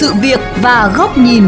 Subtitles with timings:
[0.00, 1.42] sự việc và góc nhìn.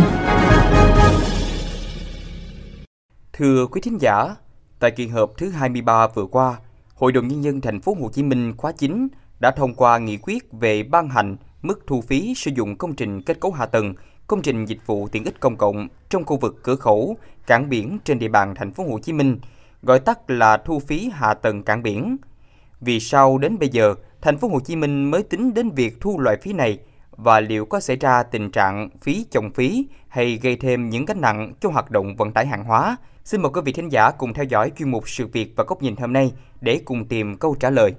[3.33, 4.35] Thưa quý thính giả,
[4.79, 6.57] tại kỳ họp thứ 23 vừa qua,
[6.95, 9.09] Hội đồng nhân dân thành phố Hồ Chí Minh khóa 9
[9.41, 13.23] đã thông qua nghị quyết về ban hành mức thu phí sử dụng công trình
[13.23, 13.95] kết cấu hạ tầng,
[14.27, 17.99] công trình dịch vụ tiện ích công cộng trong khu vực cửa khẩu, cảng biển
[18.05, 19.39] trên địa bàn thành phố Hồ Chí Minh,
[19.83, 22.17] gọi tắt là thu phí hạ tầng cảng biển.
[22.81, 26.21] Vì sao đến bây giờ thành phố Hồ Chí Minh mới tính đến việc thu
[26.21, 26.79] loại phí này
[27.19, 31.21] và liệu có xảy ra tình trạng phí chồng phí hay gây thêm những gánh
[31.21, 32.97] nặng cho hoạt động vận tải hàng hóa?
[33.25, 35.83] Xin mời quý vị thính giả cùng theo dõi chuyên mục sự việc và góc
[35.83, 37.95] nhìn hôm nay để cùng tìm câu trả lời.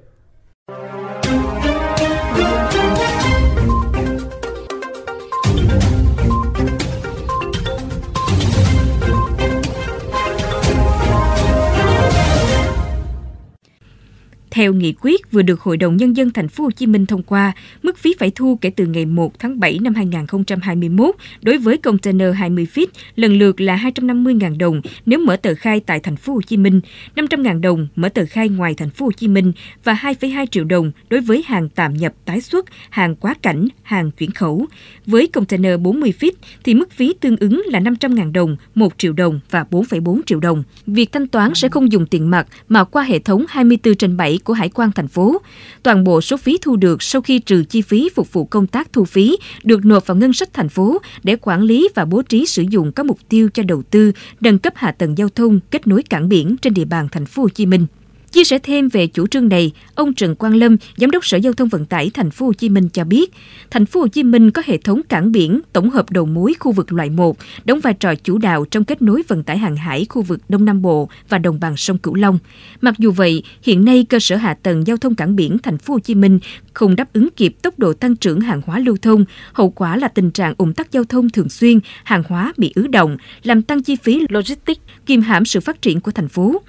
[14.59, 17.23] Theo nghị quyết vừa được Hội đồng nhân dân thành phố Hồ Chí Minh thông
[17.23, 21.77] qua, mức phí phải thu kể từ ngày 1 tháng 7 năm 2021 đối với
[21.77, 26.33] container 20 feet lần lượt là 250.000 đồng nếu mở tờ khai tại thành phố
[26.33, 26.81] Hồ Chí Minh,
[27.15, 29.51] 500.000 đồng mở tờ khai ngoài thành phố Hồ Chí Minh
[29.83, 34.11] và 2,2 triệu đồng đối với hàng tạm nhập tái xuất, hàng quá cảnh, hàng
[34.11, 34.65] chuyển khẩu.
[35.05, 36.31] Với container 40 feet
[36.63, 40.63] thì mức phí tương ứng là 500.000 đồng, 1 triệu đồng và 4,4 triệu đồng.
[40.87, 44.39] Việc thanh toán sẽ không dùng tiền mặt mà qua hệ thống 24 trên 7
[44.48, 45.41] của của Hải quan thành phố.
[45.83, 48.93] Toàn bộ số phí thu được sau khi trừ chi phí phục vụ công tác
[48.93, 52.45] thu phí được nộp vào ngân sách thành phố để quản lý và bố trí
[52.45, 54.11] sử dụng các mục tiêu cho đầu tư,
[54.41, 57.41] nâng cấp hạ tầng giao thông kết nối cảng biển trên địa bàn thành phố
[57.41, 57.85] Hồ Chí Minh.
[58.31, 61.53] Chia sẻ thêm về chủ trương này, ông Trần Quang Lâm, giám đốc Sở Giao
[61.53, 63.33] thông Vận tải thành phố Hồ Chí Minh cho biết,
[63.71, 66.71] thành phố Hồ Chí Minh có hệ thống cảng biển tổng hợp đầu mối khu
[66.71, 70.05] vực loại 1, đóng vai trò chủ đạo trong kết nối vận tải hàng hải
[70.09, 72.39] khu vực Đông Nam Bộ và đồng bằng sông Cửu Long.
[72.81, 75.93] Mặc dù vậy, hiện nay cơ sở hạ tầng giao thông cảng biển thành phố
[75.93, 76.39] Hồ Chí Minh
[76.73, 80.07] không đáp ứng kịp tốc độ tăng trưởng hàng hóa lưu thông, hậu quả là
[80.07, 83.83] tình trạng ủng tắc giao thông thường xuyên, hàng hóa bị ứ động, làm tăng
[83.83, 86.61] chi phí logistics, kiềm hãm sự phát triển của thành phố.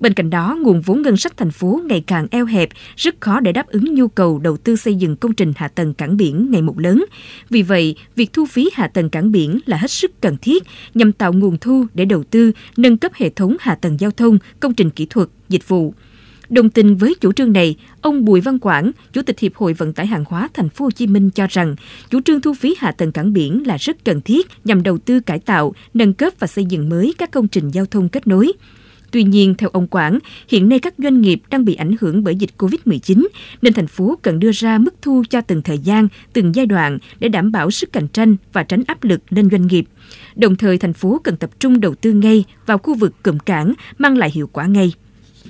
[0.00, 3.40] Bên cạnh đó, nguồn vốn ngân sách thành phố ngày càng eo hẹp, rất khó
[3.40, 6.50] để đáp ứng nhu cầu đầu tư xây dựng công trình hạ tầng cảng biển
[6.50, 7.04] ngày một lớn.
[7.50, 10.62] Vì vậy, việc thu phí hạ tầng cảng biển là hết sức cần thiết
[10.94, 14.38] nhằm tạo nguồn thu để đầu tư, nâng cấp hệ thống hạ tầng giao thông,
[14.60, 15.94] công trình kỹ thuật, dịch vụ.
[16.48, 19.92] Đồng tình với chủ trương này, ông Bùi Văn Quảng, Chủ tịch Hiệp hội Vận
[19.92, 21.76] tải hàng hóa Thành phố Hồ Chí Minh cho rằng,
[22.10, 25.20] chủ trương thu phí hạ tầng cảng biển là rất cần thiết nhằm đầu tư
[25.20, 28.52] cải tạo, nâng cấp và xây dựng mới các công trình giao thông kết nối.
[29.10, 32.34] Tuy nhiên, theo ông Quảng, hiện nay các doanh nghiệp đang bị ảnh hưởng bởi
[32.36, 33.26] dịch COVID-19,
[33.62, 36.98] nên thành phố cần đưa ra mức thu cho từng thời gian, từng giai đoạn
[37.20, 39.84] để đảm bảo sức cạnh tranh và tránh áp lực lên doanh nghiệp.
[40.36, 43.74] Đồng thời, thành phố cần tập trung đầu tư ngay vào khu vực cụm cảng,
[43.98, 44.92] mang lại hiệu quả ngay.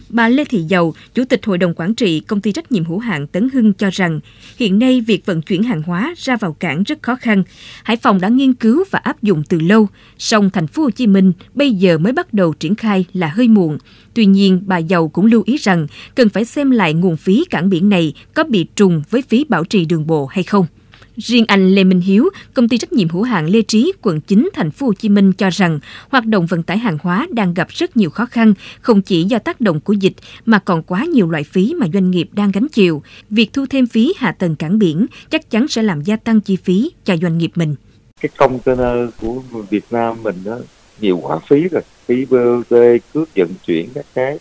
[0.09, 2.99] Bà Lê Thị Dầu, Chủ tịch Hội đồng Quản trị Công ty trách nhiệm hữu
[2.99, 4.21] hạn Tấn Hưng cho rằng,
[4.57, 7.43] hiện nay việc vận chuyển hàng hóa ra vào cảng rất khó khăn.
[7.83, 9.89] Hải Phòng đã nghiên cứu và áp dụng từ lâu,
[10.19, 13.49] song thành phố Hồ Chí Minh bây giờ mới bắt đầu triển khai là hơi
[13.49, 13.79] muộn.
[14.15, 17.71] Tuy nhiên, bà Dầu cũng lưu ý rằng cần phải xem lại nguồn phí cảng
[17.71, 20.67] biển này có bị trùng với phí bảo trì đường bộ hay không.
[21.19, 24.49] Riêng anh Lê Minh Hiếu, công ty trách nhiệm hữu hạn Lê Trí, quận 9,
[24.55, 27.69] thành phố Hồ Chí Minh cho rằng hoạt động vận tải hàng hóa đang gặp
[27.69, 30.13] rất nhiều khó khăn, không chỉ do tác động của dịch
[30.47, 33.03] mà còn quá nhiều loại phí mà doanh nghiệp đang gánh chịu.
[33.31, 36.57] Việc thu thêm phí hạ tầng cảng biển chắc chắn sẽ làm gia tăng chi
[36.57, 37.75] phí cho doanh nghiệp mình.
[38.21, 40.59] Cái container của Việt Nam mình đó
[41.01, 42.79] nhiều quá phí rồi, phí BOT,
[43.15, 44.39] cước vận chuyển các cái.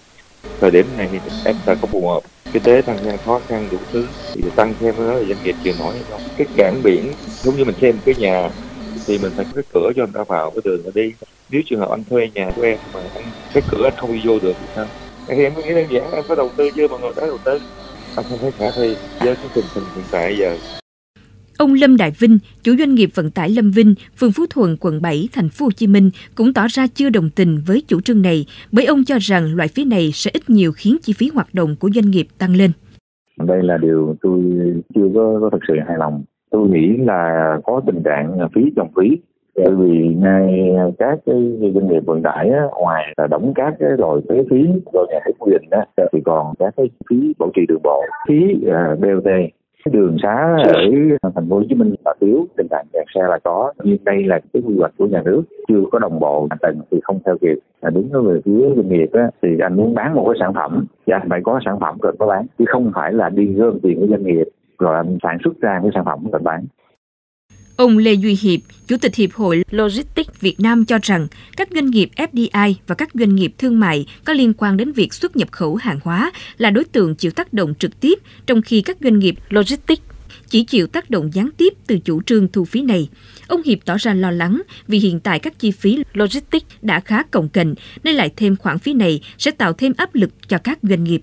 [0.59, 2.21] Thời điểm này thì em ta có phù hợp
[2.53, 5.55] kinh tế tăng nhanh khó khăn đủ thứ, thì tăng thêm đó là doanh nghiệp
[5.63, 6.21] chịu nổi hay không?
[6.37, 7.11] Cái cảng biển,
[7.43, 8.49] giống như mình xem cái nhà,
[9.07, 11.13] thì mình phải có cái cửa cho người ta vào cái đường mà đi.
[11.49, 14.21] Nếu trường hợp anh thuê nhà của em mà anh, cái cửa anh không đi
[14.25, 14.85] vô được thì sao?
[15.27, 17.59] Thì em nghĩ đơn giản em có đầu tư chưa mọi người đã đầu tư?
[18.15, 20.57] Anh không thấy khả thi, với cái tình hình hiện tại giờ.
[21.57, 25.01] Ông Lâm Đại Vinh, chủ doanh nghiệp vận tải Lâm Vinh, phường Phú Thuận, quận
[25.01, 28.21] 7, thành phố Hồ Chí Minh cũng tỏ ra chưa đồng tình với chủ trương
[28.21, 31.47] này, bởi ông cho rằng loại phí này sẽ ít nhiều khiến chi phí hoạt
[31.53, 32.71] động của doanh nghiệp tăng lên.
[33.39, 34.41] Đây là điều tôi
[34.95, 36.23] chưa có, có thực sự hài lòng.
[36.51, 39.17] Tôi nghĩ là có tình trạng phí chồng phí
[39.55, 41.35] bởi vì ngay các cái
[41.73, 45.19] doanh nghiệp vận tải á, ngoài là đóng các cái loại thuế phí do nhà
[45.25, 48.99] nước quy định á, thì còn các cái phí bảo trì đường bộ phí uh,
[48.99, 49.31] BOT
[49.89, 50.57] đường xá
[51.21, 53.73] ở thành phố Hồ Chí Minh là thiếu tình trạng kẹt xe là có.
[53.83, 56.81] Nhưng đây là cái quy hoạch của nhà nước chưa có đồng bộ hạ tầng
[56.91, 57.59] thì không theo kịp.
[57.81, 60.85] Là đứng về phía doanh nghiệp á, thì anh muốn bán một cái sản phẩm
[61.07, 62.45] thì anh phải có sản phẩm cần có bán.
[62.59, 64.47] Chứ không phải là đi gom tiền của doanh nghiệp
[64.79, 66.65] rồi anh sản xuất ra cái sản phẩm cần bán
[67.77, 71.27] Ông Lê Duy Hiệp, Chủ tịch Hiệp hội Logistics Việt Nam cho rằng
[71.57, 75.13] các doanh nghiệp FDI và các doanh nghiệp thương mại có liên quan đến việc
[75.13, 78.81] xuất nhập khẩu hàng hóa là đối tượng chịu tác động trực tiếp, trong khi
[78.81, 80.01] các doanh nghiệp logistics
[80.49, 83.09] chỉ chịu tác động gián tiếp từ chủ trương thu phí này.
[83.47, 87.23] Ông Hiệp tỏ ra lo lắng vì hiện tại các chi phí logistics đã khá
[87.23, 90.79] cồng kềnh nên lại thêm khoản phí này sẽ tạo thêm áp lực cho các
[90.81, 91.21] doanh nghiệp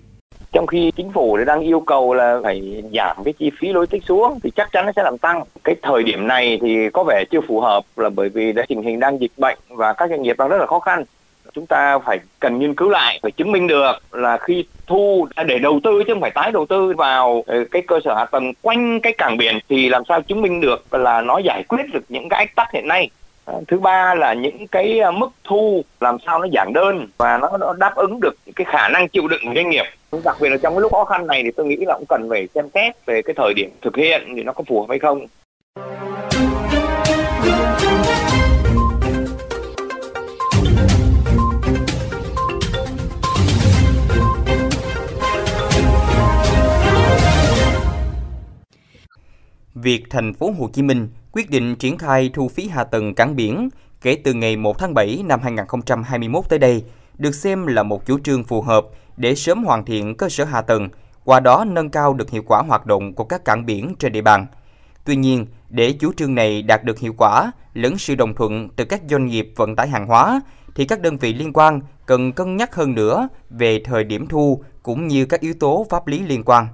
[0.55, 4.39] trong khi chính phủ đang yêu cầu là phải giảm cái chi phí logistics xuống
[4.43, 5.43] thì chắc chắn nó sẽ làm tăng.
[5.63, 8.83] Cái thời điểm này thì có vẻ chưa phù hợp là bởi vì đã tình
[8.83, 11.03] hình đang dịch bệnh và các doanh nghiệp đang rất là khó khăn.
[11.53, 15.59] Chúng ta phải cần nghiên cứu lại, phải chứng minh được là khi thu để
[15.59, 18.53] đầu tư chứ không phải tái đầu tư vào ờ, cái cơ sở hạ tầng
[18.61, 22.03] quanh cái cảng biển thì làm sao chứng minh được là nó giải quyết được
[22.09, 23.09] những cái ách tắc hiện nay.
[23.45, 27.37] Ờ, thứ ba là những cái ờ, mức thu làm sao nó giản đơn và
[27.37, 29.85] nó, nó đáp ứng được cái khả năng chịu đựng của doanh nghiệp.
[30.23, 32.27] Đặc biệt là trong cái lúc khó khăn này thì tôi nghĩ là cũng cần
[32.29, 34.99] phải xem xét về cái thời điểm thực hiện thì nó có phù hợp hay
[34.99, 35.27] không.
[49.85, 53.35] Việc thành phố Hồ Chí Minh quyết định triển khai thu phí hạ tầng cảng
[53.35, 53.69] biển
[54.01, 56.83] kể từ ngày 1 tháng 7 năm 2021 tới đây
[57.17, 58.85] được xem là một chủ trương phù hợp
[59.17, 60.89] để sớm hoàn thiện cơ sở hạ tầng,
[61.23, 64.21] qua đó nâng cao được hiệu quả hoạt động của các cảng biển trên địa
[64.21, 64.45] bàn.
[65.03, 68.85] Tuy nhiên, để chủ trương này đạt được hiệu quả lẫn sự đồng thuận từ
[68.85, 70.41] các doanh nghiệp vận tải hàng hóa,
[70.75, 74.63] thì các đơn vị liên quan cần cân nhắc hơn nữa về thời điểm thu
[74.83, 76.67] cũng như các yếu tố pháp lý liên quan.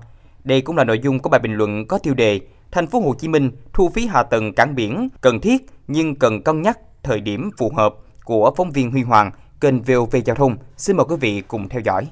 [0.43, 3.13] Đây cũng là nội dung của bài bình luận có tiêu đề Thành phố Hồ
[3.19, 5.57] Chí Minh thu phí hạ tầng cảng biển cần thiết
[5.87, 7.93] nhưng cần cân nhắc thời điểm phù hợp
[8.25, 9.31] của phóng viên Huy Hoàng,
[9.61, 10.55] kênh VOV Giao thông.
[10.77, 12.07] Xin mời quý vị cùng theo dõi.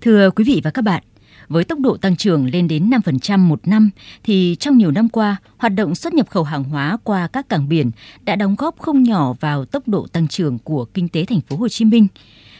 [0.00, 1.02] Thưa quý vị và các bạn,
[1.48, 3.90] với tốc độ tăng trưởng lên đến 5% một năm
[4.24, 7.68] thì trong nhiều năm qua, hoạt động xuất nhập khẩu hàng hóa qua các cảng
[7.68, 7.90] biển
[8.24, 11.56] đã đóng góp không nhỏ vào tốc độ tăng trưởng của kinh tế thành phố
[11.56, 12.06] Hồ Chí Minh.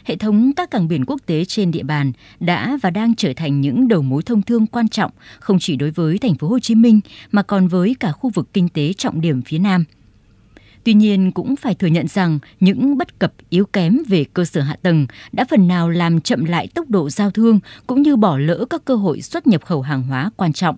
[0.09, 3.61] Hệ thống các cảng biển quốc tế trên địa bàn đã và đang trở thành
[3.61, 5.11] những đầu mối thông thương quan trọng,
[5.41, 7.01] không chỉ đối với thành phố Hồ Chí Minh
[7.31, 9.85] mà còn với cả khu vực kinh tế trọng điểm phía Nam.
[10.85, 14.61] Tuy nhiên, cũng phải thừa nhận rằng những bất cập yếu kém về cơ sở
[14.61, 18.39] hạ tầng đã phần nào làm chậm lại tốc độ giao thương cũng như bỏ
[18.39, 20.77] lỡ các cơ hội xuất nhập khẩu hàng hóa quan trọng.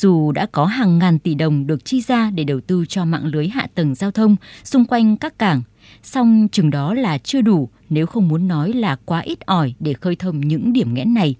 [0.00, 3.26] Dù đã có hàng ngàn tỷ đồng được chi ra để đầu tư cho mạng
[3.26, 5.62] lưới hạ tầng giao thông xung quanh các cảng,
[6.02, 9.92] song chừng đó là chưa đủ nếu không muốn nói là quá ít ỏi để
[9.92, 11.34] khơi thông những điểm nghẽn này.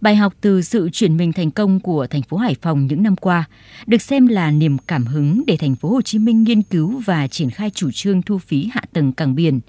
[0.00, 3.16] Bài học từ sự chuyển mình thành công của thành phố Hải Phòng những năm
[3.16, 3.44] qua
[3.86, 7.26] được xem là niềm cảm hứng để thành phố Hồ Chí Minh nghiên cứu và
[7.26, 9.60] triển khai chủ trương thu phí hạ tầng cảng biển.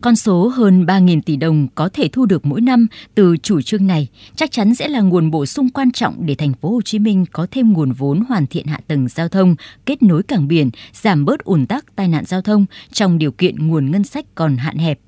[0.00, 3.86] Con số hơn 3.000 tỷ đồng có thể thu được mỗi năm từ chủ trương
[3.86, 6.98] này chắc chắn sẽ là nguồn bổ sung quan trọng để thành phố Hồ Chí
[6.98, 9.56] Minh có thêm nguồn vốn hoàn thiện hạ tầng giao thông,
[9.86, 13.68] kết nối cảng biển, giảm bớt ủn tắc tai nạn giao thông trong điều kiện
[13.68, 14.98] nguồn ngân sách còn hạn hẹp.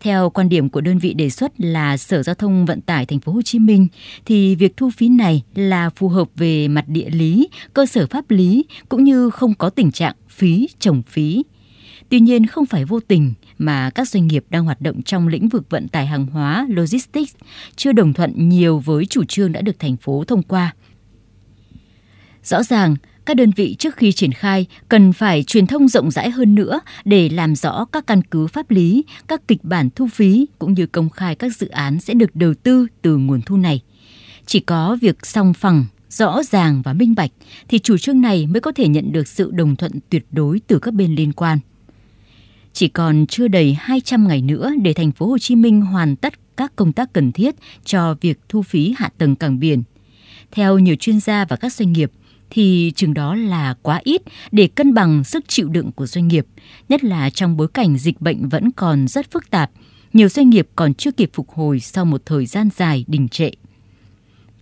[0.00, 3.20] Theo quan điểm của đơn vị đề xuất là Sở Giao thông Vận tải Thành
[3.20, 3.88] phố Hồ Chí Minh
[4.24, 8.30] thì việc thu phí này là phù hợp về mặt địa lý, cơ sở pháp
[8.30, 11.42] lý cũng như không có tình trạng phí trồng phí.
[12.08, 15.48] Tuy nhiên không phải vô tình mà các doanh nghiệp đang hoạt động trong lĩnh
[15.48, 17.34] vực vận tải hàng hóa, logistics
[17.76, 20.74] chưa đồng thuận nhiều với chủ trương đã được thành phố thông qua.
[22.44, 26.30] Rõ ràng, các đơn vị trước khi triển khai cần phải truyền thông rộng rãi
[26.30, 30.46] hơn nữa để làm rõ các căn cứ pháp lý, các kịch bản thu phí
[30.58, 33.80] cũng như công khai các dự án sẽ được đầu tư từ nguồn thu này.
[34.46, 37.30] Chỉ có việc song phẳng, rõ ràng và minh bạch
[37.68, 40.78] thì chủ trương này mới có thể nhận được sự đồng thuận tuyệt đối từ
[40.78, 41.58] các bên liên quan.
[42.72, 46.34] Chỉ còn chưa đầy 200 ngày nữa để thành phố Hồ Chí Minh hoàn tất
[46.56, 49.82] các công tác cần thiết cho việc thu phí hạ tầng cảng biển.
[50.50, 52.10] Theo nhiều chuyên gia và các doanh nghiệp,
[52.50, 56.46] thì chừng đó là quá ít để cân bằng sức chịu đựng của doanh nghiệp,
[56.88, 59.70] nhất là trong bối cảnh dịch bệnh vẫn còn rất phức tạp,
[60.12, 63.50] nhiều doanh nghiệp còn chưa kịp phục hồi sau một thời gian dài đình trệ.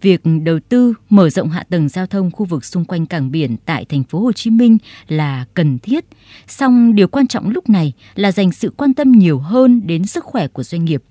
[0.00, 3.57] Việc đầu tư mở rộng hạ tầng giao thông khu vực xung quanh cảng biển
[3.64, 4.78] tại thành phố Hồ Chí Minh
[5.09, 6.04] là cần thiết,
[6.47, 10.25] song điều quan trọng lúc này là dành sự quan tâm nhiều hơn đến sức
[10.25, 11.02] khỏe của doanh nghiệp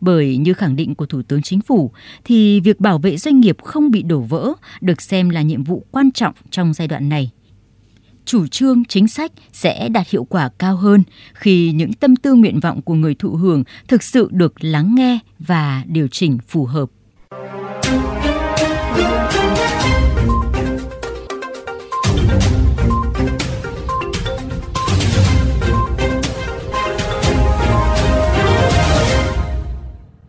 [0.00, 1.90] bởi như khẳng định của Thủ tướng Chính phủ
[2.24, 5.86] thì việc bảo vệ doanh nghiệp không bị đổ vỡ được xem là nhiệm vụ
[5.90, 7.30] quan trọng trong giai đoạn này.
[8.24, 11.02] Chủ trương chính sách sẽ đạt hiệu quả cao hơn
[11.34, 15.18] khi những tâm tư nguyện vọng của người thụ hưởng thực sự được lắng nghe
[15.38, 16.90] và điều chỉnh phù hợp.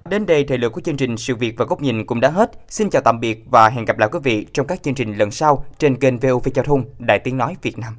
[0.10, 2.52] Đến đây thời lượng của chương trình Sự Việc và Góc Nhìn cũng đã hết.
[2.68, 5.32] Xin chào tạm biệt và hẹn gặp lại quý vị trong các chương trình lần
[5.32, 7.94] sau trên kênh VOV Giao thông Đại Tiếng Nói Việt Nam.